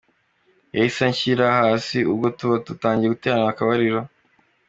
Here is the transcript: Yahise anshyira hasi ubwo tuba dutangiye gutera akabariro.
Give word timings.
Yahise 0.75 1.01
anshyira 1.07 1.45
hasi 1.59 1.97
ubwo 2.11 2.27
tuba 2.37 2.55
dutangiye 2.67 3.09
gutera 3.13 3.37
akabariro. 3.51 3.99